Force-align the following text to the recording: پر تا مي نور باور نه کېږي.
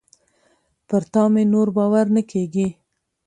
پر 0.87 1.03
تا 1.13 1.23
مي 1.33 1.43
نور 1.53 1.67
باور 1.75 2.05
نه 2.15 2.21
کېږي. 2.31 2.67